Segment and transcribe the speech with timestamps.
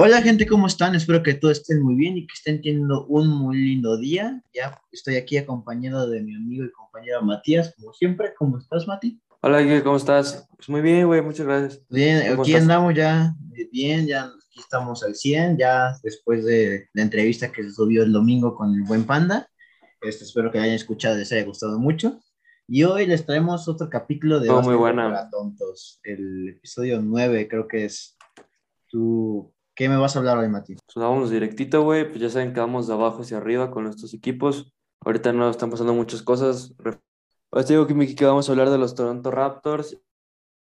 [0.00, 0.94] Hola gente, ¿cómo están?
[0.94, 4.40] Espero que todos estén muy bien y que estén teniendo un muy lindo día.
[4.54, 8.32] Ya estoy aquí acompañado de mi amigo y compañero Matías, como siempre.
[8.38, 9.20] ¿Cómo estás, Mati?
[9.40, 10.48] Hola, Guille, ¿cómo estás?
[10.56, 11.82] Pues muy bien, güey, muchas gracias.
[11.88, 12.62] Bien, ¿Cómo aquí estás?
[12.62, 17.64] andamos ya eh, bien, ya aquí estamos al 100, ya después de la entrevista que
[17.64, 19.48] se subió el domingo con el buen Panda.
[20.00, 22.20] Este, espero que la hayan escuchado y les haya gustado mucho.
[22.68, 25.08] Y hoy les traemos otro capítulo de Oh, muy buena.
[25.08, 28.16] para tontos, el episodio 9, creo que es.
[28.90, 30.74] ¿Tú qué me vas a hablar hoy, Mati?
[30.74, 34.12] Pues vámonos directito, güey, pues ya saben que vamos de abajo hacia arriba con estos
[34.12, 34.74] equipos.
[35.04, 36.74] Ahorita no están pasando muchas cosas.
[37.48, 39.96] Pues te digo que, que vamos a hablar de los Toronto Raptors.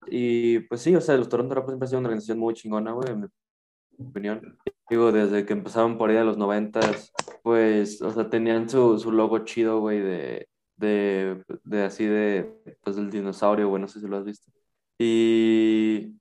[0.08, 2.92] Y pues sí, o sea, los Toronto Raptors siempre han sido una organización muy chingona,
[2.92, 4.58] güey, en mi opinión.
[4.90, 7.14] Digo, desde que empezaron por ahí de los noventas,
[7.44, 12.98] pues, o sea, tenían su, su logo chido, güey, de, de, de así de, pues
[12.98, 14.52] del dinosaurio, güey, no sé si lo has visto.
[15.00, 16.18] Y,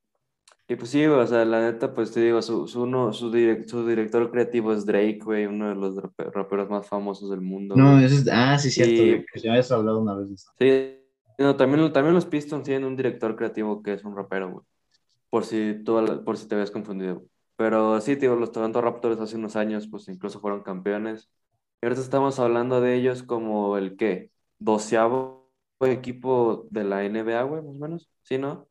[0.69, 3.67] y pues sí, o sea, la neta, pues te digo, su, su, uno, su, direc-
[3.69, 7.77] su director creativo es Drake, güey, uno de los rape- raperos más famosos del mundo.
[7.77, 10.35] No, ese es, ah, sí, cierto, Y- güey, que ya habías hablado una vez de
[10.35, 10.51] eso.
[10.59, 11.01] Sí,
[11.39, 14.65] no, también, también los Pistons tienen un director creativo que es un rapero, güey.
[15.31, 17.25] Por si, tú, por si te habías confundido.
[17.57, 21.29] Pero sí, tío, los Toronto Raptors hace unos años, pues incluso fueron campeones.
[21.83, 25.51] Y ahorita estamos hablando de ellos como el qué, doceavo
[25.81, 28.11] equipo de la NBA, güey, más o menos.
[28.23, 28.67] ¿Sí, no?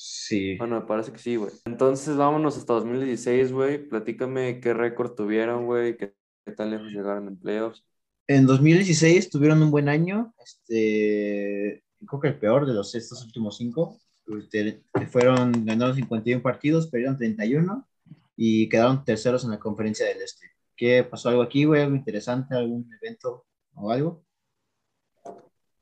[0.00, 0.56] Sí.
[0.58, 1.50] Bueno, me parece que sí, güey.
[1.64, 3.78] Entonces vámonos hasta 2016, güey.
[3.88, 6.14] Platícame qué récord tuvieron, güey, qué,
[6.46, 7.84] qué tan lejos llegaron en playoffs.
[8.28, 13.56] En 2016 tuvieron un buen año, este, creo que el peor de los estos últimos
[13.56, 13.98] cinco.
[14.38, 17.88] Este, fueron, ganaron 51 partidos, perdieron 31
[18.36, 20.46] y quedaron terceros en la conferencia del Este.
[20.76, 21.82] ¿Qué pasó algo aquí, güey?
[21.82, 22.54] ¿Algo interesante?
[22.54, 24.22] ¿Algún evento o algo?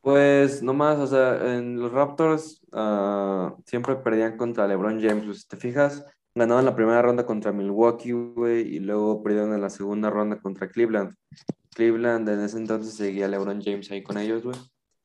[0.07, 5.25] Pues nomás, o sea, en los Raptors ah, siempre perdían contra LeBron James.
[5.25, 9.61] Pues, si te fijas, ganaban la primera ronda contra Milwaukee, güey, y luego perdieron en
[9.61, 11.13] la segunda ronda contra Cleveland.
[11.75, 14.57] Cleveland en ese entonces seguía LeBron James ahí con ellos, güey.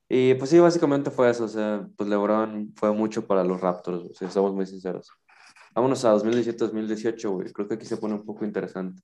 [0.08, 4.04] Y pues sí, básicamente fue eso, o sea, pues LeBron fue mucho para los Raptors,
[4.04, 5.10] o sea, somos muy sinceros.
[5.74, 7.52] Vámonos a 2017-2018, güey.
[7.52, 9.02] Creo que aquí se pone un poco interesante.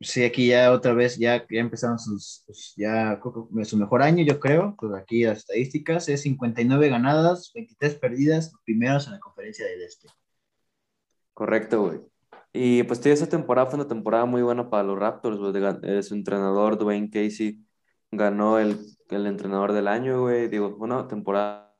[0.00, 2.44] Sí, aquí ya otra vez, ya, ya empezaron sus,
[2.76, 3.18] ya
[3.64, 4.76] su mejor año, yo creo.
[4.78, 10.08] Pues aquí las estadísticas es 59 ganadas, 23 perdidas, primeros en la conferencia del Este.
[11.32, 12.00] Correcto, güey.
[12.52, 15.52] Y pues esa temporada fue una temporada muy buena para los Raptors, güey.
[15.82, 17.64] Eh, Su entrenador, Dwayne Casey,
[18.10, 18.78] ganó el,
[19.10, 20.48] el entrenador del año, güey.
[20.48, 21.74] Digo, una temporada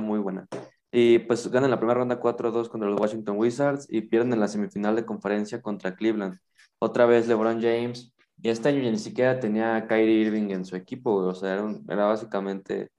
[0.00, 0.46] muy buena.
[0.92, 4.48] Y pues ganan la primera ronda 4-2 contra los Washington Wizards y pierden en la
[4.48, 6.38] semifinal de conferencia contra Cleveland.
[6.78, 8.12] Otra vez LeBron James.
[8.42, 11.28] Y este año ya ni siquiera tenía a Kyrie Irving en su equipo, güey.
[11.30, 12.90] O sea, era, era básicamente,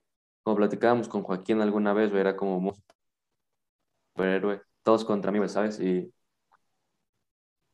[0.44, 2.74] como platicábamos con Joaquín alguna vez, era como un
[4.14, 4.62] superhéroe.
[4.84, 5.80] Todos contra mí, ¿sabes?
[5.80, 6.12] Y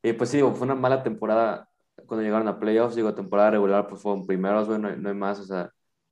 [0.02, 1.68] y pues sí, fue una mala temporada
[2.06, 2.94] cuando llegaron a playoffs.
[2.96, 5.40] Digo, temporada regular, pues fueron primeros, güey, no, no hay más.
[5.40, 5.70] O sea,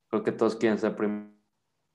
[0.09, 1.35] creo que todos quieren ser prim-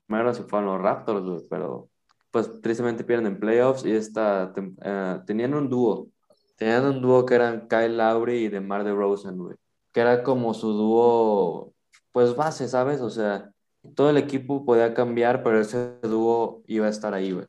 [0.06, 1.90] primeros y fueron los Raptors, pero
[2.30, 3.84] pues tristemente pierden en playoffs.
[3.86, 6.10] Y esta, eh, tenían un dúo.
[6.58, 9.56] Tenían un dúo que eran Kyle Lowry y DeMar DeRozan, güey.
[9.92, 11.72] Que era como su dúo,
[12.12, 13.00] pues base, ¿sabes?
[13.00, 13.52] O sea,
[13.94, 17.46] todo el equipo podía cambiar, pero ese dúo iba a estar ahí, güey.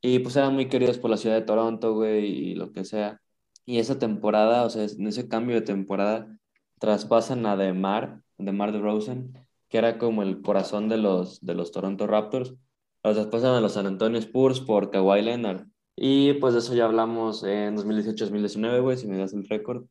[0.00, 3.20] Y pues eran muy queridos por la ciudad de Toronto, güey, y lo que sea.
[3.66, 6.38] Y esa temporada, o sea, en ese cambio de temporada,
[6.78, 9.32] traspasan a DeMar, DeMar DeRozan,
[9.68, 12.54] que era como el corazón de los, de los Toronto Raptors.
[13.02, 15.66] Los traspasan a los San Antonio Spurs por Kawhi Leonard.
[15.96, 19.86] Y pues de eso ya hablamos en 2018-2019, güey, si me das el récord.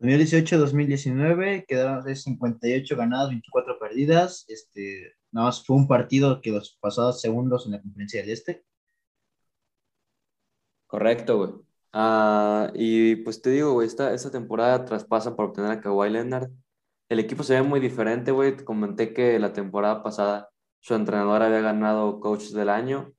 [0.00, 4.44] 2018-2019 quedaron de 58 ganadas, 24 perdidas.
[4.48, 8.64] Este, nada más fue un partido que los pasados segundos en la conferencia del Este.
[10.86, 11.50] Correcto, güey.
[11.92, 16.50] Ah, y pues te digo, güey, esta, esta temporada traspasan para obtener a Kawhi Leonard.
[17.08, 18.56] El equipo se ve muy diferente, güey.
[18.56, 23.15] Te comenté que la temporada pasada su entrenador había ganado coach del año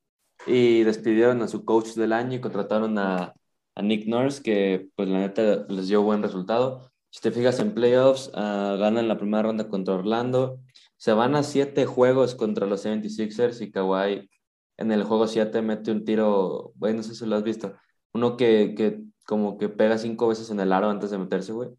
[0.47, 3.33] y despidieron a su coach del año y contrataron a,
[3.75, 6.91] a Nick Nurse, que pues la neta les dio buen resultado.
[7.09, 10.59] Si te fijas en playoffs, ah, ganan la primera ronda contra Orlando.
[10.97, 14.29] Se van a siete juegos contra los 76ers y Kawhi
[14.77, 17.75] en el juego 7 mete un tiro, güey, no sé si lo has visto.
[18.13, 21.69] Uno que, que como que pega cinco veces en el aro antes de meterse, güey.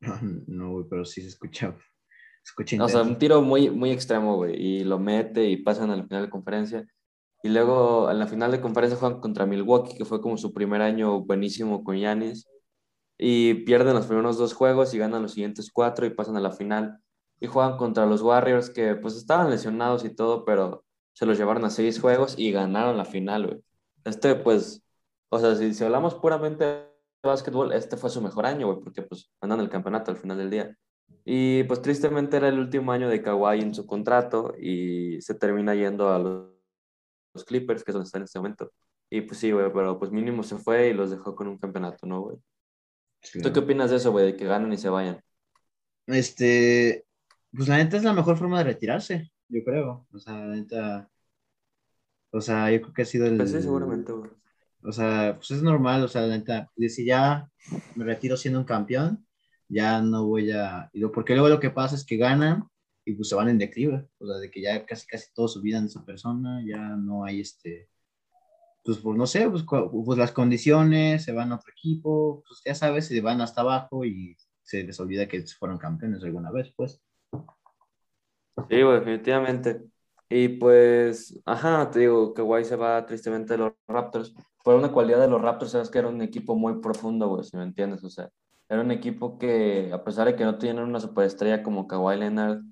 [0.46, 1.76] No, güey, pero sí se escucha.
[2.42, 4.54] Se escucha O sea, un tiro muy, muy extremo, güey.
[4.54, 6.86] Y lo mete y pasan a la final de conferencia.
[7.42, 10.80] Y luego en la final de conferencia juegan contra Milwaukee, que fue como su primer
[10.80, 12.48] año buenísimo con Giannis.
[13.18, 16.52] Y pierden los primeros dos juegos y ganan los siguientes cuatro y pasan a la
[16.52, 16.98] final.
[17.40, 20.84] Y juegan contra los Warriors, que pues estaban lesionados y todo, pero
[21.14, 23.64] se los llevaron a seis juegos y ganaron la final, güey.
[24.04, 24.82] Este, pues,
[25.28, 26.86] o sea, si, si hablamos puramente
[27.22, 30.50] básquetbol, este fue su mejor año, güey, porque pues andan el campeonato al final del
[30.50, 30.76] día.
[31.24, 35.74] Y pues tristemente era el último año de Kawhi en su contrato y se termina
[35.74, 36.52] yendo a los,
[37.44, 38.72] Clippers, que es donde está en este momento.
[39.10, 42.06] Y pues sí, güey, pero pues mínimo se fue y los dejó con un campeonato,
[42.06, 42.38] ¿no, güey?
[43.42, 45.20] ¿Tú qué opinas de eso, güey, de que ganen y se vayan?
[46.06, 47.04] Este,
[47.52, 50.06] pues la neta es la mejor forma de retirarse, yo creo.
[50.12, 51.10] O sea, la neta,
[52.30, 53.36] o sea, yo creo que ha sido el...
[53.36, 54.30] Pues sí, seguramente, güey.
[54.82, 57.48] O sea, pues es normal, o sea, la neta, si ya
[57.94, 59.26] me retiro siendo un campeón,
[59.68, 60.90] ya no voy a...
[61.14, 62.64] Porque luego lo que pasa es que ganan
[63.04, 65.84] y pues se van en declive, o sea, de que ya casi casi todos olvidan
[65.84, 67.88] de esa persona, ya no hay este...
[68.84, 72.74] Pues, pues no sé, pues, pues, las condiciones, se van a otro equipo, pues ya
[72.74, 77.00] sabes, se van hasta abajo y se les olvida que fueron campeones alguna vez, pues.
[78.68, 79.82] Sí, definitivamente.
[80.28, 84.34] Y pues, ajá, te digo, que Guay se va tristemente de los Raptors,
[84.64, 87.56] por una cualidad de los Raptors es que era un equipo muy profundo, güey, si
[87.56, 88.02] me entiendes.
[88.04, 88.30] O sea,
[88.68, 92.62] era un equipo que, a pesar de que no tenían una superestrella como Kawhi Leonard,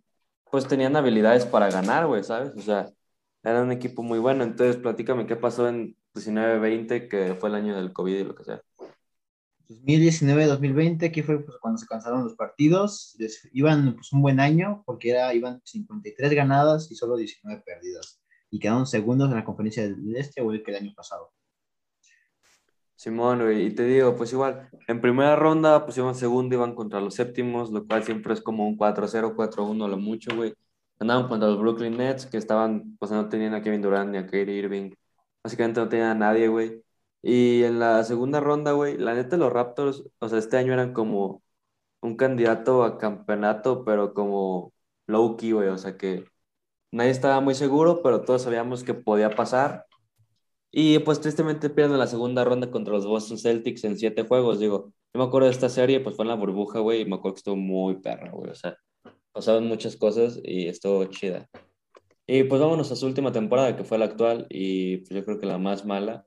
[0.50, 2.52] pues tenían habilidades para ganar, güey, ¿sabes?
[2.56, 2.90] O sea,
[3.42, 4.44] era un equipo muy bueno.
[4.44, 8.44] Entonces, platícame qué pasó en 19-20, que fue el año del COVID y lo que
[8.44, 8.62] sea.
[9.68, 13.16] 2019-2020, aquí fue pues, cuando se cansaron los partidos.
[13.52, 18.20] iban pues, un buen año porque era, iban 53 ganadas y solo 19 perdidas.
[18.50, 21.32] Y quedaron segundos en la conferencia del Este, güey, que el año pasado.
[23.00, 27.00] Simón, güey, y te digo, pues igual, en primera ronda, pues iban segundo, iban contra
[27.00, 30.54] los séptimos, lo cual siempre es como un 4-0, 4-1, lo mucho, güey.
[30.98, 34.26] Andaban contra los Brooklyn Nets, que estaban, pues no tenían a Kevin Durant ni a
[34.26, 34.90] Kyrie Irving.
[35.42, 36.82] Básicamente no tenían a nadie, güey.
[37.22, 40.92] Y en la segunda ronda, güey, la neta, los Raptors, o sea, este año eran
[40.92, 41.42] como
[42.02, 44.74] un candidato a campeonato, pero como
[45.06, 46.26] low-key, güey, o sea que
[46.92, 49.86] nadie estaba muy seguro, pero todos sabíamos que podía pasar
[50.72, 54.60] y pues tristemente pierden la segunda ronda contra los Boston Celtics en siete juegos.
[54.60, 57.16] Digo, yo me acuerdo de esta serie, pues fue en la burbuja, güey, y me
[57.16, 58.50] acuerdo que estuvo muy perra, güey.
[58.50, 58.76] O sea,
[59.32, 61.48] pasaron muchas cosas y estuvo chida.
[62.26, 65.40] Y pues vámonos a su última temporada, que fue la actual, y pues yo creo
[65.40, 66.24] que la más mala.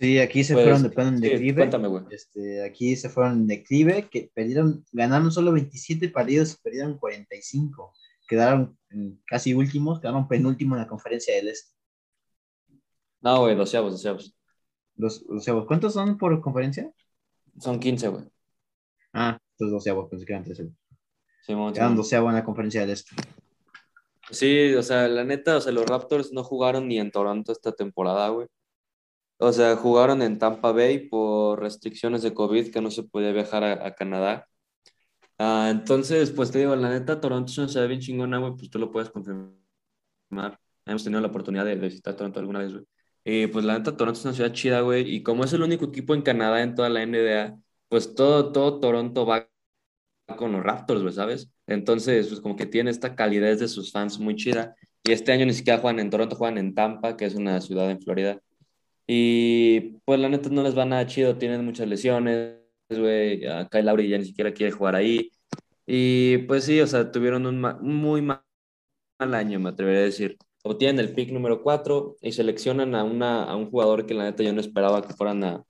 [0.00, 1.54] Sí, aquí se fueron de en declive.
[1.54, 2.04] cuéntame, güey.
[2.10, 7.92] Este, aquí se fueron en declive, que perdieron, ganaron solo 27 partidos y perdieron 45.
[8.28, 8.76] Quedaron
[9.24, 11.77] casi últimos, quedaron penúltimos en la conferencia del Este.
[13.20, 14.34] No, güey, doceavos, doceavos.
[14.96, 15.66] Los doceavos.
[15.66, 16.92] ¿Cuántos son por conferencia?
[17.58, 18.24] Son 15, güey.
[19.12, 20.70] Ah, los doceavos, pensé que eran 13.
[21.42, 23.14] Sí, Quedan doceavos en la conferencia del este.
[24.30, 27.72] Sí, o sea, la neta, o sea, los Raptors no jugaron ni en Toronto esta
[27.72, 28.46] temporada, güey.
[29.38, 33.64] O sea, jugaron en Tampa Bay por restricciones de COVID que no se podía viajar
[33.64, 34.48] a, Canadá.
[35.38, 38.70] Ah, entonces, pues te digo, la neta, Toronto es una ciudad bien chingona, güey, pues
[38.70, 40.58] tú lo puedes confirmar.
[40.84, 42.84] Hemos tenido la oportunidad de visitar Toronto alguna vez, güey.
[43.30, 45.84] Eh, pues la neta, Toronto es una ciudad chida, güey, y como es el único
[45.84, 47.58] equipo en Canadá en toda la NBA,
[47.88, 49.50] pues todo, todo Toronto va
[50.38, 51.50] con los Raptors, güey, ¿sabes?
[51.66, 54.74] Entonces, pues como que tiene esta calidez de sus fans muy chida.
[55.04, 57.90] Y este año ni siquiera juegan en Toronto, juegan en Tampa, que es una ciudad
[57.90, 58.40] en Florida.
[59.06, 62.56] Y pues la neta no les va nada chido, tienen muchas lesiones,
[62.88, 63.40] güey.
[63.70, 65.30] Kyle Lowry ya ni siquiera quiere jugar ahí.
[65.86, 68.42] Y pues sí, o sea, tuvieron un, muy mal
[69.18, 73.56] año, me atrevería a decir obtienen el pick número 4 y seleccionan a, una, a
[73.56, 75.64] un jugador que la neta yo no esperaba que fueran a,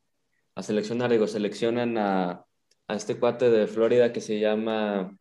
[0.54, 1.10] a seleccionar.
[1.10, 2.44] Digo, seleccionan a,
[2.88, 5.16] a, este cuate de Florida que se llama,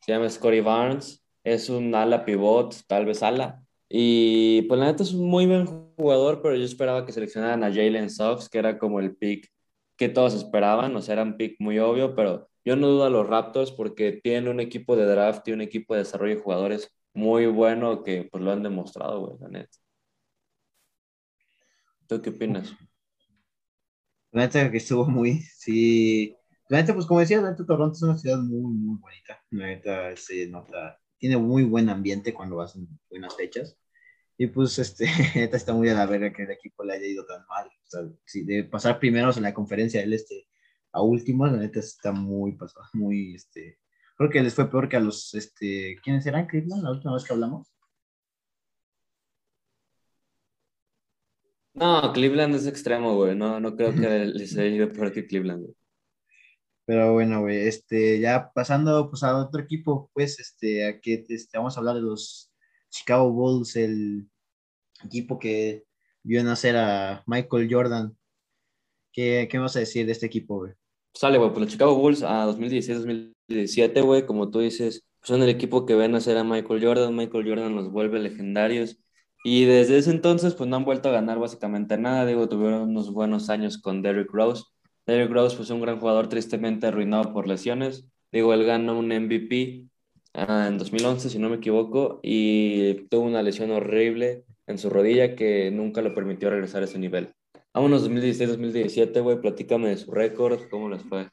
[0.00, 1.24] se llama Scotty Barnes.
[1.42, 3.62] Es un ala pivot, tal vez ala.
[3.88, 5.66] Y pues la neta es un muy buen
[5.96, 9.50] jugador, pero yo esperaba que seleccionaran a Jalen Sox, que era como el pick
[9.96, 10.94] que todos esperaban.
[10.96, 14.12] O sea, era un pick muy obvio, pero yo no dudo a los Raptors porque
[14.12, 18.28] tienen un equipo de draft y un equipo de desarrollo de jugadores muy bueno que
[18.30, 19.78] pues lo han demostrado, güey, la neta.
[22.06, 22.74] ¿Tú qué opinas?
[24.32, 26.36] La neta que estuvo muy, sí.
[26.68, 29.42] La neta, pues como decía, la neta Toronto es una ciudad muy, muy bonita.
[29.50, 33.78] La neta se nota, tiene muy buen ambiente cuando vas en buenas fechas.
[34.36, 35.06] Y pues, este,
[35.36, 37.68] neta está muy a la verga que el equipo le haya ido tan mal.
[37.68, 38.02] O sea,
[38.44, 40.46] de pasar primeros en la conferencia del este
[40.92, 43.78] a últimos, la neta está muy pasado, muy, este,
[44.16, 47.24] Creo que les fue peor que a los, este, ¿quiénes eran Cleveland la última vez
[47.24, 47.68] que hablamos?
[51.74, 53.34] No, Cleveland es extremo, güey.
[53.34, 55.74] No, no creo que les haya ido peor que Cleveland, güey.
[56.86, 61.76] Pero bueno, güey, este, ya pasando pues a otro equipo, pues, este, aquí este, vamos
[61.76, 62.52] a hablar de los
[62.90, 64.28] Chicago Bulls, el
[65.04, 65.84] equipo que
[66.22, 68.16] vio nacer a Michael Jordan.
[69.12, 70.74] ¿Qué, qué vamos a decir de este equipo, güey?
[71.14, 75.86] Sale, güey, pues los Chicago Bulls a 2016-2017, güey, como tú dices, son el equipo
[75.86, 78.98] que ven hacer a Michael Jordan, Michael Jordan los vuelve legendarios.
[79.44, 82.26] Y desde ese entonces, pues no han vuelto a ganar básicamente nada.
[82.26, 84.64] Digo, tuvieron unos buenos años con Derrick Rose,
[85.06, 88.06] Derrick Rose, pues un gran jugador tristemente arruinado por lesiones.
[88.32, 89.86] Digo, él ganó un MVP
[90.34, 95.36] ah, en 2011, si no me equivoco, y tuvo una lesión horrible en su rodilla
[95.36, 97.34] que nunca le permitió regresar a ese nivel.
[97.74, 101.28] Vámonos 2016-2017, güey, platícame de su récord, ¿cómo les fue?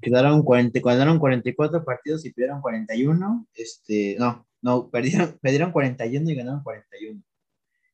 [0.00, 3.46] Quedaron, 40, quedaron 44 partidos y perdieron 41.
[3.54, 7.22] Este, no, no, perdieron, perdieron 41 y ganaron 41.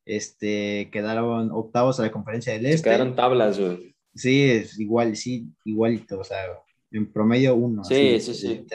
[0.07, 2.91] Este, quedaron octavos a la conferencia del Este.
[2.91, 3.95] Quedaron tablas, güey.
[4.15, 6.39] Sí, es igual, sí, igualito, o sea,
[6.91, 7.83] en promedio uno.
[7.85, 8.67] Sí, sí, sí.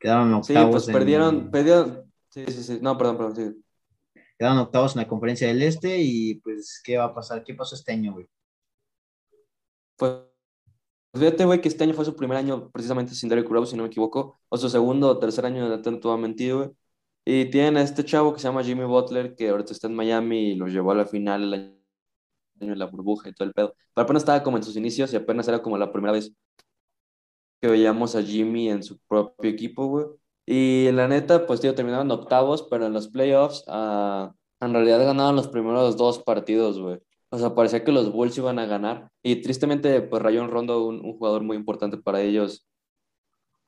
[0.00, 0.46] Quedaron octavos.
[0.46, 4.22] Sí, pues perdieron, perdieron, sí, sí, sí, no, perdón, perdón, sí.
[4.38, 7.44] Quedaron octavos en la conferencia del Este y pues, ¿qué va a pasar?
[7.44, 8.26] ¿Qué pasó este año, güey?
[9.96, 10.12] Pues
[11.14, 13.82] fíjate, güey, que este año fue su primer año precisamente sin Derek Rose, si no
[13.84, 16.70] me equivoco, o su segundo o tercer año de atento mentido, güey.
[17.26, 20.52] Y tienen a este chavo que se llama Jimmy Butler, que ahorita está en Miami
[20.52, 21.54] y los llevó a la final el
[22.60, 23.74] año de la burbuja y todo el pedo.
[23.94, 26.32] Pero apenas estaba como en sus inicios y apenas era como la primera vez
[27.60, 30.06] que veíamos a Jimmy en su propio equipo, güey.
[30.46, 34.30] Y la neta, pues, tío, terminaron octavos, pero en los playoffs, uh,
[34.60, 37.00] en realidad ganaron los primeros dos partidos, güey.
[37.34, 39.10] O sea, parecía que los Bulls iban a ganar.
[39.22, 42.66] Y tristemente, pues Rayon Rondo, un, un jugador muy importante para ellos,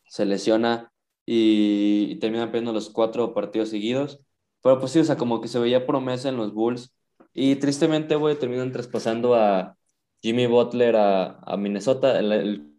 [0.09, 0.93] se lesiona
[1.27, 4.21] y, y terminan perdiendo los cuatro partidos seguidos.
[4.63, 6.95] Pero pues sí, o sea, como que se veía promesa en los Bulls.
[7.35, 9.77] Y tristemente, güey, terminan traspasando a
[10.23, 12.19] Jimmy Butler a, a Minnesota.
[12.21, 12.73] El, el,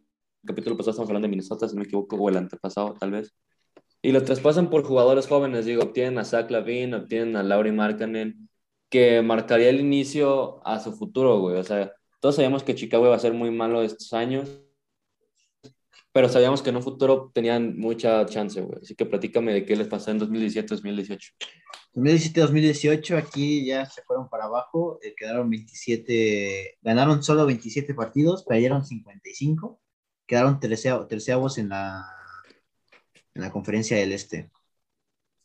[0.46, 3.34] capítulo pasado estamos hablando de Minnesota, si no me equivoco, o el antepasado, tal vez.
[4.02, 8.47] Y lo traspasan por jugadores jóvenes, digo, obtienen a Zach Lavin, obtienen a Laurie Markkanen,
[8.90, 11.58] que marcaría el inicio a su futuro, güey.
[11.58, 14.62] O sea, todos sabíamos que Chicago iba a ser muy malo estos años,
[16.12, 18.80] pero sabíamos que en un futuro tenían mucha chance, güey.
[18.82, 21.34] Así que platícame de qué les pasó en 2017-2018.
[21.94, 28.86] 2017-2018, aquí ya se fueron para abajo, eh, quedaron 27, ganaron solo 27 partidos, perdieron
[28.86, 29.80] 55,
[30.28, 32.06] quedaron terceavos en la,
[33.34, 34.52] en la conferencia del Este.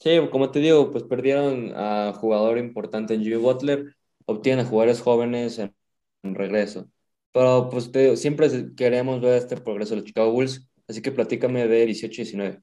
[0.02, 3.94] Sí, como te digo, pues perdieron a jugador importante en Jimmy Butler,
[4.26, 5.72] obtienen a jugadores jóvenes en,
[6.24, 6.90] regreso.
[7.32, 11.68] Pero pues te siempre queremos ver este progreso de los Chicago Bulls, así que platícame
[11.68, 12.60] de 18-19.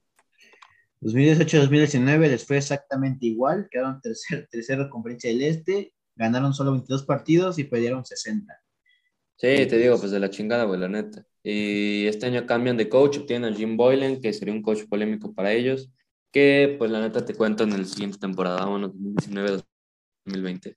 [1.00, 7.58] 2018-2019 les fue exactamente igual, quedaron tercer, tercera conferencia del Este, ganaron solo 22 partidos
[7.58, 8.54] y perdieron 60.
[9.36, 11.24] Sí, te digo, pues de la chingada, güey, la neta.
[11.42, 15.32] Y este año cambian de coach, obtienen a Jim Boylan, que sería un coach polémico
[15.32, 15.90] para ellos
[16.32, 20.76] que pues la neta te cuento en el siguiente temporada, bueno, 2019-2020.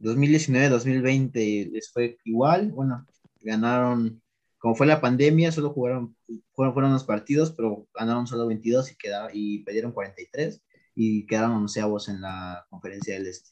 [0.00, 3.04] 2019-2020 les fue igual, bueno,
[3.40, 4.22] ganaron,
[4.58, 6.16] como fue la pandemia, solo jugaron,
[6.52, 10.62] fueron, fueron los partidos, pero ganaron solo 22 y, quedaron, y perdieron 43
[10.94, 13.50] y quedaron onceavos en la conferencia del Este.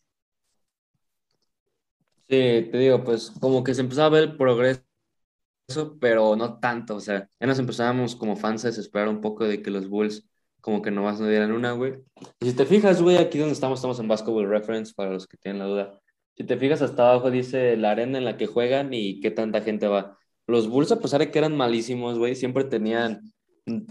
[2.29, 4.83] Sí, te digo, pues como que se empezó a ver el progreso,
[6.01, 9.63] pero no tanto, o sea, ya nos empezábamos como fans a desesperar un poco de
[9.63, 10.29] que los Bulls
[10.67, 11.95] como que nomás no dieran una, güey.
[12.41, 15.37] Y si te fijas, güey, aquí donde estamos, estamos en Basketball Reference, para los que
[15.37, 16.01] tienen la duda.
[16.35, 19.61] Si te fijas, hasta abajo dice la arena en la que juegan y qué tanta
[19.61, 20.19] gente va.
[20.49, 23.33] Los Bulls, a pesar de que eran malísimos, güey, siempre tenían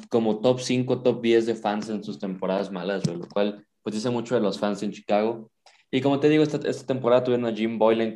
[0.10, 3.96] como top 5, top 10 de fans en sus temporadas malas, güey, lo cual pues
[3.96, 5.50] dice mucho de los fans en Chicago.
[5.90, 8.14] Y como te digo, esta, esta temporada tuvieron a Jim Boylan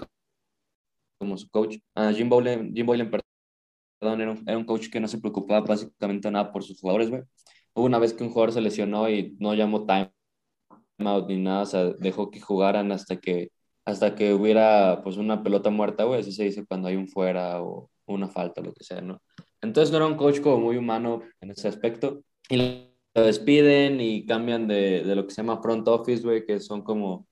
[1.17, 1.77] como su coach.
[1.95, 5.65] A Jim Boylan, Jim Boylan, perdón, era un, era un coach que no se preocupaba
[5.65, 7.23] básicamente nada por sus jugadores, güey
[7.73, 11.65] Hubo una vez que un jugador se lesionó y no llamó timeout ni nada, o
[11.65, 13.51] sea, dejó que jugaran hasta que,
[13.85, 17.61] hasta que hubiera pues una pelota muerta, güey, así se dice cuando hay un fuera
[17.61, 19.21] o una falta, lo que sea, ¿no?
[19.61, 22.21] Entonces no era un coach como muy humano en ese aspecto.
[22.49, 26.59] Y lo despiden y cambian de, de lo que se llama front office, güey, que
[26.59, 27.27] son como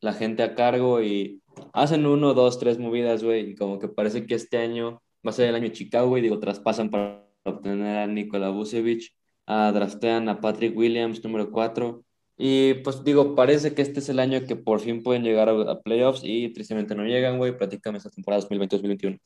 [0.00, 4.26] la gente a cargo y hacen uno, dos, tres movidas, güey, y como que parece
[4.26, 8.06] que este año va a ser el año Chicago, y digo, traspasan para obtener a
[8.06, 9.12] Nikola Vucevic
[9.48, 12.04] uh, draftean a Patrick Williams, número 4.
[12.38, 15.80] Y pues digo, parece que este es el año que por fin pueden llegar a,
[15.80, 17.56] playoffs y tristemente no llegan, güey.
[17.56, 19.18] Platícame esta temporada 2020-2021.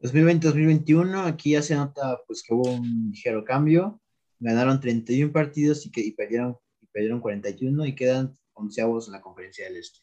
[0.00, 4.00] 2020-2021, aquí ya se nota pues que hubo un ligero cambio.
[4.38, 9.20] Ganaron 31 partidos y, que, y perdieron, y perdieron 41 y quedan onceavos en la
[9.20, 9.98] conferencia del Este.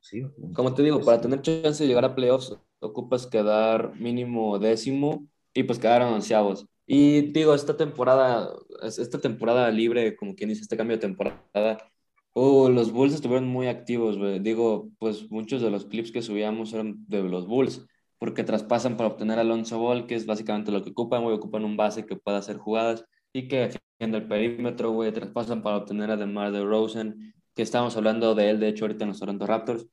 [0.00, 0.22] Sí,
[0.54, 5.64] Como te digo, para tener chance de llegar a playoffs, ocupas quedar mínimo décimo y
[5.64, 6.64] pues quedaron onceavos.
[6.86, 8.50] Y digo, esta temporada,
[8.82, 11.90] esta temporada libre, como quien dice, este cambio de temporada,
[12.32, 17.04] oh, los Bulls estuvieron muy activos, Digo, pues muchos de los clips que subíamos eran
[17.08, 17.86] de los Bulls,
[18.18, 21.64] porque traspasan para obtener a Alonso Ball, que es básicamente lo que ocupan, güey, ocupan
[21.64, 26.10] un base que pueda hacer jugadas y que en el perímetro, güey, traspasan para obtener
[26.10, 29.86] a DeMar DeRozan, que estamos hablando de él, de hecho, ahorita en los Toronto Raptors.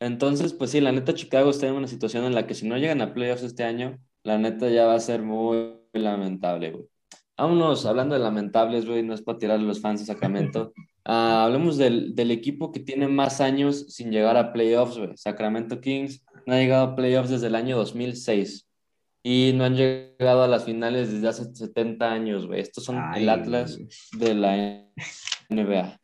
[0.00, 2.78] Entonces, pues sí, la neta Chicago está en una situación en la que si no
[2.78, 6.84] llegan a playoffs este año, la neta ya va a ser muy lamentable, güey.
[7.36, 10.72] Vámonos, hablando de lamentables, güey, no es para tirar a los fans de Sacramento.
[11.04, 15.16] Ah, hablemos del, del, equipo que tiene más años sin llegar a playoffs, güey.
[15.16, 18.68] Sacramento Kings no ha llegado a playoffs desde el año 2006
[19.24, 22.60] y no han llegado a las finales desde hace 70 años, güey.
[22.60, 23.78] Estos son el Atlas
[24.12, 24.86] de la
[25.48, 26.00] NBA.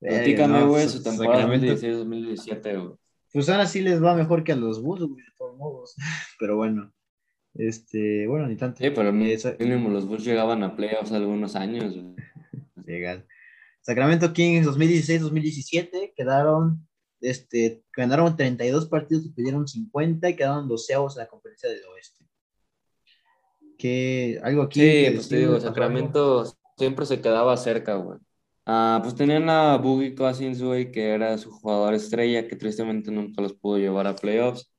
[0.00, 2.96] Platícame, güey, su temporada 2016-2017, güey.
[3.32, 5.94] Pues ahora sí les va mejor que a los Bulls, güey, de todos modos.
[6.38, 6.92] Pero bueno.
[7.54, 8.78] Este, bueno, ni tanto.
[8.78, 11.94] Sí, pero mínimo los Bulls llegaban a playoffs algunos años.
[12.86, 13.26] Llegan.
[13.82, 16.86] Sacramento Kings 2016-2017 quedaron,
[17.20, 22.24] este, ganaron 32 partidos y perdieron 50 y quedaron doceavos en la conferencia del oeste.
[23.78, 24.80] Que algo aquí.
[24.80, 26.44] Sí, pues te digo, Sacramento
[26.76, 28.18] siempre se quedaba cerca, güey.
[28.66, 33.42] Ah, pues tenían a Boogie Cousins, güey, que era su jugador estrella, que tristemente nunca
[33.42, 34.70] los pudo llevar a playoffs.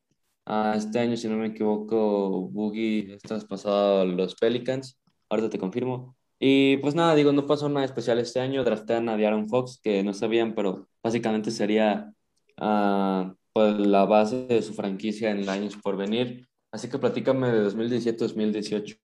[0.45, 4.99] Ah, este año, si no me equivoco, Boogie está pasado los Pelicans.
[5.29, 6.17] Ahorita te confirmo.
[6.39, 8.63] Y pues nada, digo, no pasó nada especial este año.
[8.63, 12.11] Draftean a Diaron Fox, que no sabían, pero básicamente sería
[12.59, 16.47] uh, pues, la base de su franquicia en años por venir.
[16.71, 18.99] Así que platícame de 2017-2018.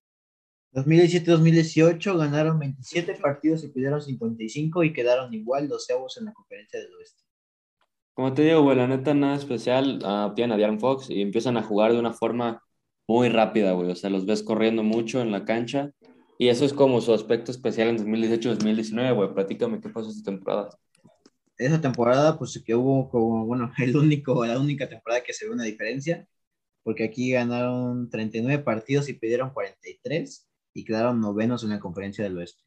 [0.73, 6.93] 2017-2018 ganaron 27 partidos y pidieron 55 y quedaron igual doceavos en la conferencia del
[6.95, 7.26] oeste.
[8.17, 9.99] Como te digo, güey, la neta nada especial.
[10.03, 12.63] Uh, tienen a Diaron Fox y empiezan a jugar de una forma
[13.07, 13.91] muy rápida, güey.
[13.91, 15.91] O sea, los ves corriendo mucho en la cancha
[16.39, 19.33] y eso es como su aspecto especial en 2018-2019, güey.
[19.35, 20.69] Platícame qué pasó esta temporada.
[21.59, 25.51] Esa temporada, pues que hubo como, bueno, el único, la única temporada que se ve
[25.51, 26.27] una diferencia,
[26.81, 32.39] porque aquí ganaron 39 partidos y pidieron 43 y quedaron novenos en la conferencia del
[32.39, 32.63] oeste.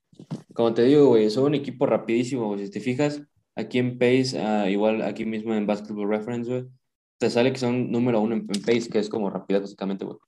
[0.55, 2.67] Como te digo, güey, son un equipo rapidísimo, güey.
[2.67, 3.21] Si te fijas,
[3.61, 6.65] aquí en Pace, ah, igual aquí mismo en Basketball Reference, güey,
[7.19, 10.19] te sale que son número uno en, en Pace, que es como rapidez básicamente, güey.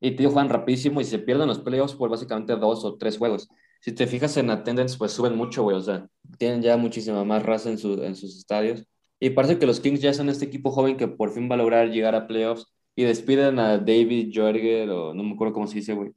[0.00, 3.48] Y te juegan rapidísimo y se pierden los playoffs por básicamente dos o tres juegos.
[3.80, 5.76] Si te fijas en attendance, pues suben mucho, güey.
[5.76, 8.84] O sea, tienen ya muchísima más raza en, su, en sus estadios.
[9.20, 11.58] Y parece que los Kings ya son este equipo joven que por fin va a
[11.58, 15.76] lograr llegar a playoffs y despiden a David Jorger, o no me acuerdo cómo se
[15.76, 16.10] dice, güey.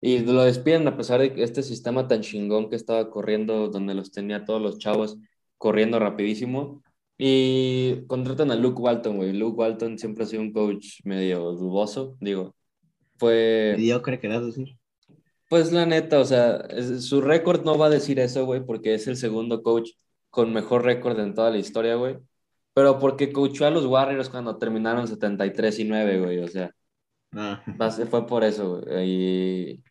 [0.00, 4.10] Y lo despiden a pesar de este sistema tan chingón que estaba corriendo, donde los
[4.10, 5.16] tenía todos los chavos
[5.62, 6.82] corriendo rapidísimo.
[7.16, 9.32] Y contratan a Luke Walton, güey.
[9.32, 12.52] Luke Walton siempre ha sido un coach medio dudoso, digo
[13.22, 13.74] fue...
[13.76, 14.76] Mediocre, querías decir.
[15.48, 16.66] Pues la neta, o sea,
[16.98, 19.90] su récord no va a decir eso, güey, porque es el segundo coach
[20.28, 22.18] con mejor récord en toda la historia, güey.
[22.74, 26.74] Pero porque coachó a los Warriors cuando terminaron 73 y 9, güey, o sea.
[27.30, 27.62] Ah.
[28.10, 29.08] Fue por eso, güey.
[29.08, 29.82] Y,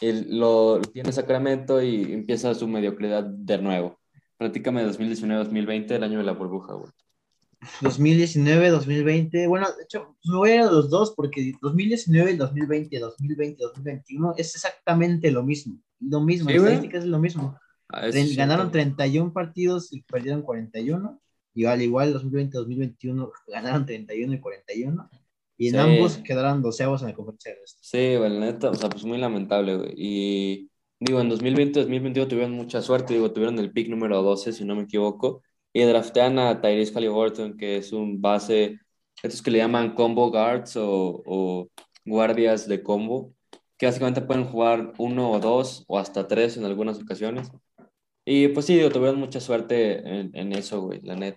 [0.00, 3.99] y, lo tiene Sacramento y empieza su mediocridad de nuevo.
[4.40, 6.90] Prácticamente 2019-2020, el año de la burbuja, güey.
[7.82, 12.98] 2019, 2020, bueno, de hecho, me voy a ir a los dos porque 2019, 2020,
[12.98, 15.78] 2020, 2021 es exactamente lo mismo.
[16.00, 16.56] Lo mismo, ¿Sí,
[16.90, 17.58] es lo mismo.
[17.90, 21.20] Ah, ganaron 31 partidos y perdieron 41.
[21.52, 25.10] Y al igual 2020, 2021 ganaron 31 y 41.
[25.58, 29.04] Y en ambos quedaron doceavos en la conferencia de Sí, bueno, neta, o sea, pues
[29.04, 29.92] muy lamentable, güey.
[29.94, 30.69] Y
[31.00, 34.76] digo, en 2020, 2021 tuvieron mucha suerte, digo, tuvieron el pick número 12, si no
[34.76, 38.78] me equivoco y draftean a Tyrese Halliburton, que es un base,
[39.22, 41.68] estos que le llaman combo guards o, o,
[42.04, 43.34] guardias de combo,
[43.76, 47.50] que básicamente pueden jugar uno o dos o hasta tres en algunas ocasiones.
[48.24, 51.36] Y pues sí, tuvieron mucha suerte en, en eso, güey, la net.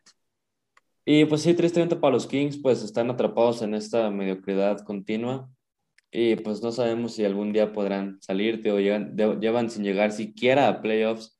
[1.05, 5.49] Y pues sí, tristemente para los Kings, pues están atrapados en esta mediocridad continua.
[6.15, 10.67] Y pues no sabemos si algún día podrán salir, o llegan, llevan sin llegar siquiera
[10.67, 11.39] a playoffs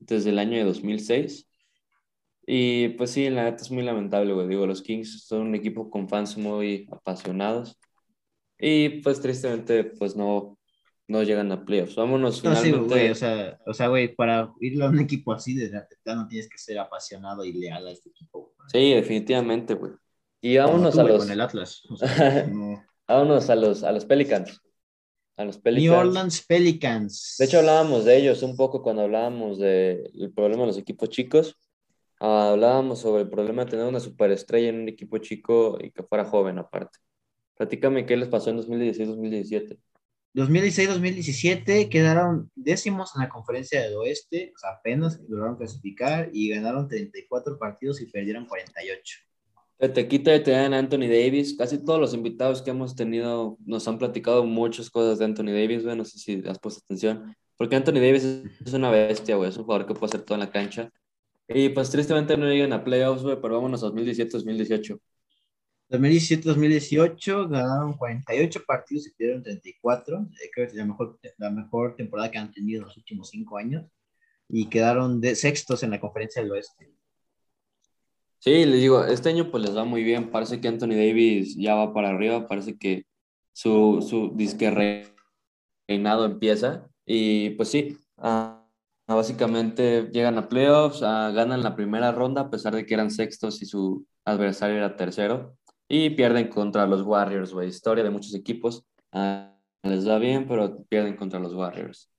[0.00, 1.48] desde el año de 2006.
[2.44, 4.48] Y pues sí, la neta es muy lamentable, güey.
[4.48, 7.78] Digo, los Kings son un equipo con fans muy apasionados.
[8.58, 10.58] Y pues tristemente, pues no,
[11.06, 11.94] no llegan a playoffs.
[11.94, 12.88] Vámonos no, finalmente.
[12.88, 15.70] Sí, güey, o sea, o sea, güey, para ir a un equipo así de
[16.06, 18.52] no tienes que ser apasionado y leal a este equipo.
[18.66, 19.92] Sí, definitivamente, güey.
[20.40, 21.22] Y vámonos a los.
[21.22, 21.82] Con el Atlas.
[23.08, 24.60] vámonos a los, a los Pelicans.
[25.36, 25.90] A los Pelicans.
[25.90, 27.36] New Orleans Pelicans.
[27.38, 31.56] De hecho, hablábamos de ellos un poco cuando hablábamos del problema de los equipos chicos
[32.20, 36.24] hablábamos sobre el problema de tener una superestrella en un equipo chico y que fuera
[36.24, 36.98] joven aparte.
[37.56, 39.78] Platícame qué les pasó en 2016-2017.
[40.34, 46.86] 2016-2017 quedaron décimos en la conferencia del oeste, o sea, apenas lograron clasificar y ganaron
[46.86, 49.18] 34 partidos y perdieron 48.
[49.78, 51.56] Te quita de tener a Anthony Davis.
[51.56, 55.84] Casi todos los invitados que hemos tenido nos han platicado muchas cosas de Anthony Davis,
[55.84, 55.96] güey.
[55.96, 57.36] No sé si has puesto atención.
[57.56, 59.50] Porque Anthony Davis es una bestia, güey.
[59.50, 60.90] Es un jugador que puede hacer todo en la cancha.
[61.46, 65.00] Y pues tristemente no llegan a playoffs, güey, pero vámonos a 2017-2018.
[65.90, 70.18] 2017-2018 ganaron 48 partidos y perdieron 34.
[70.18, 73.30] Eh, creo que es la mejor, la mejor temporada que han tenido en los últimos
[73.30, 73.86] cinco años.
[74.48, 76.92] Y quedaron de sextos en la conferencia del oeste.
[78.38, 80.30] Sí, les digo, este año pues les va muy bien.
[80.30, 82.46] Parece que Anthony Davis ya va para arriba.
[82.46, 83.04] Parece que
[83.52, 84.70] su, su disque
[85.88, 86.88] reinado empieza.
[87.04, 88.54] Y pues sí, uh,
[89.08, 93.62] básicamente llegan a playoffs, uh, ganan la primera ronda a pesar de que eran sextos
[93.62, 95.56] y su adversario era tercero
[95.88, 97.68] y pierden contra los Warriors, güey.
[97.68, 98.84] Historia de muchos equipos.
[99.12, 102.10] Ah, les va bien, pero pierden contra los Warriors.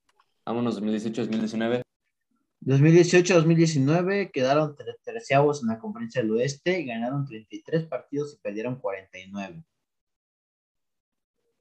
[0.46, 1.82] Vámonos 2018-2019.
[2.62, 9.64] 2018-2019 quedaron treceavos en la conferencia del oeste, ganaron 33 partidos y perdieron 49.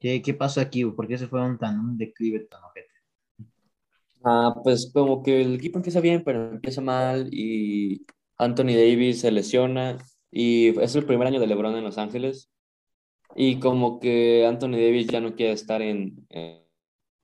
[0.00, 0.84] ¿Qué, qué pasó aquí?
[0.84, 2.88] ¿Por qué se fueron tan un declive tan ojete?
[4.24, 8.04] Ah, pues como que el equipo empieza bien, pero empieza mal y
[8.36, 9.98] Anthony Davis se lesiona
[10.30, 12.50] y es el primer año de LeBron en Los Ángeles.
[13.36, 16.64] Y como que Anthony Davis ya no quiere estar en, en,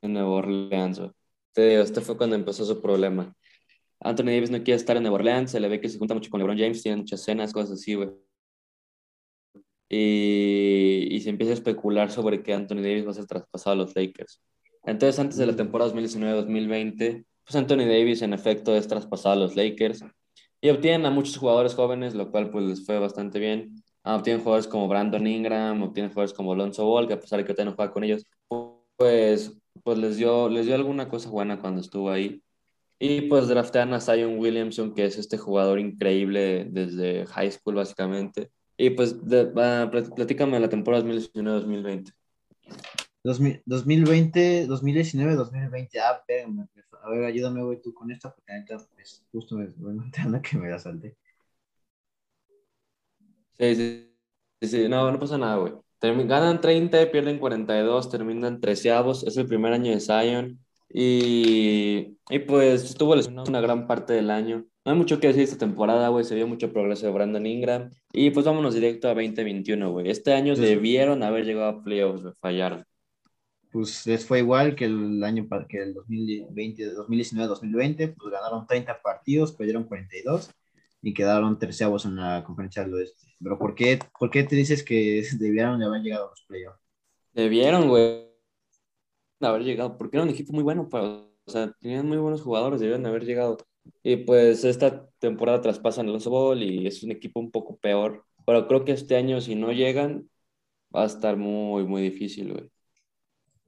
[0.02, 1.00] Nueva Orleans.
[1.52, 3.34] Te este fue cuando empezó su problema.
[4.04, 6.30] Anthony Davis no quiere estar en Nueva Orleans, se le ve que se junta mucho
[6.30, 8.10] con LeBron James, tiene muchas cenas, cosas así, güey.
[9.88, 13.76] Y, y, se empieza a especular sobre que Anthony Davis va a ser traspasado a
[13.76, 14.40] los Lakers.
[14.84, 19.56] Entonces, antes de la temporada 2019-2020, pues Anthony Davis en efecto es traspasado a los
[19.56, 20.04] Lakers
[20.60, 23.82] y obtienen a muchos jugadores jóvenes, lo cual pues les fue bastante bien.
[24.02, 27.44] Ah, obtienen jugadores como Brandon Ingram, obtienen jugadores como Alonso Ball, que a pesar de
[27.44, 28.26] que usted no juega con ellos,
[28.96, 32.43] pues, pues les, dio, les dio alguna cosa buena cuando estuvo ahí.
[33.06, 38.50] Y pues draftean a Zion Williamson, que es este jugador increíble desde high school básicamente.
[38.78, 39.44] Y pues de,
[40.16, 42.14] platícame la temporada 2019-2020.
[43.22, 46.00] 2020, 2019, 2020.
[46.00, 46.66] Ah, espérame,
[47.02, 50.70] a ver, ayúdame, güey, tú con esta, porque ahorita, pues, justo me voy que me
[50.70, 51.14] la salte.
[53.58, 54.10] Sí, sí,
[54.62, 55.74] sí, no, no pasa nada, güey.
[56.00, 59.24] Ganan 30, pierden 42, terminan treceavos.
[59.24, 60.63] Es el primer año de Zion.
[60.94, 64.64] Y, y pues estuvo lesionado una gran parte del año.
[64.84, 66.24] No hay mucho que decir esta temporada, güey.
[66.24, 67.90] Se vio mucho progreso de Brandon Ingram.
[68.12, 70.08] Y pues vámonos directo a 2021, güey.
[70.08, 72.34] Este año debieron haber llegado a playoffs, güey.
[72.40, 72.84] Fallaron
[73.74, 79.50] pues les fue igual que el año que el 2020, 2019-2020, pues ganaron 30 partidos,
[79.50, 80.48] perdieron 42
[81.02, 83.34] y quedaron terceavos en la conferencia del oeste.
[83.42, 86.78] Pero ¿por qué, ¿por qué te dices que debieron de haber llegado a los playoffs?
[87.32, 88.28] Debieron, güey,
[89.40, 92.80] de haber llegado, porque era un equipo muy bueno, o sea, tenían muy buenos jugadores,
[92.80, 93.58] debieron de haber llegado.
[94.02, 98.66] Y pues esta temporada traspasan los Ball y es un equipo un poco peor, pero
[98.68, 100.30] creo que este año si no llegan
[100.94, 102.70] va a estar muy, muy difícil, güey.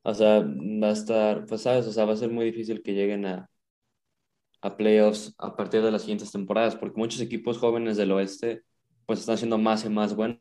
[0.02, 2.94] O sea, va a estar, pues sabes, o sea, va a ser muy difícil que
[2.94, 3.50] lleguen a,
[4.62, 8.62] a playoffs a partir de las siguientes temporadas, porque muchos equipos jóvenes del oeste,
[9.07, 10.40] pues están siendo más y más buenos,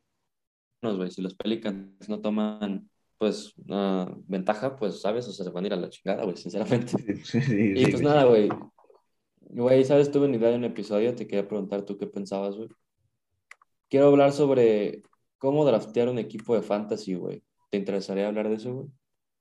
[0.84, 1.12] güey.
[1.12, 2.90] Si los Pelicans no toman,
[3.26, 3.56] pues,
[4.28, 5.28] ventaja, pues, ¿sabes?
[5.28, 6.94] O sea, se van a ir a la chingada, güey, sinceramente.
[7.50, 8.50] y pues nada, güey.
[9.40, 10.12] Güey, ¿sabes?
[10.12, 12.70] Tuve una idea de un episodio, te quería preguntar tú qué pensabas, güey.
[13.90, 15.02] Quiero hablar sobre
[15.40, 17.42] cómo draftear un equipo de fantasy, güey.
[17.72, 18.88] ¿Te interesaría hablar de eso, güey?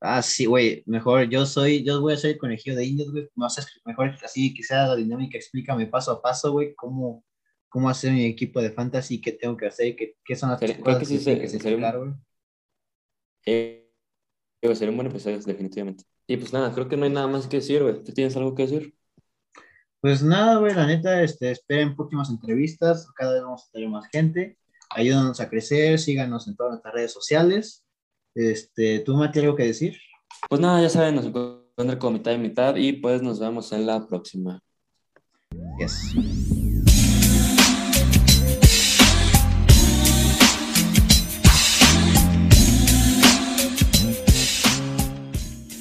[0.01, 3.29] Ah, sí, güey, mejor yo soy, yo voy a ser el conejillo de indios, güey,
[3.85, 7.23] mejor así que sea la dinámica, explícame paso a paso, güey, cómo,
[7.69, 10.99] cómo hacer mi equipo de fantasy, qué tengo que hacer, qué, qué son las cosas
[10.99, 12.13] que, sí, que, se, sería güey.
[13.45, 13.91] Eh,
[14.61, 16.03] sería un buen episodio, definitivamente.
[16.27, 18.03] Y pues nada, creo que no hay nada más que decir, güey.
[18.03, 18.95] ¿Tú tienes algo que decir?
[20.01, 24.07] Pues nada, güey, la neta, este, esperen próximas entrevistas, cada vez vamos a tener más
[24.07, 24.57] gente,
[24.91, 27.85] ayúdanos a crecer, síganos en todas nuestras redes sociales,
[28.35, 29.97] este, ¿Tú, Mati, algo que decir?
[30.49, 33.85] Pues nada, ya saben, nos encuentran con mitad y mitad y pues nos vemos en
[33.85, 34.61] la próxima.
[35.79, 36.54] Yes.